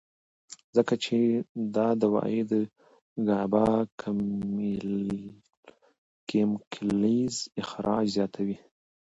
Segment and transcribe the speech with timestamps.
[0.75, 1.17] ځکه چې
[1.75, 2.53] دا دوائي د
[3.27, 3.67] ګابا
[6.29, 8.57] کېميکلز اخراج زياتوي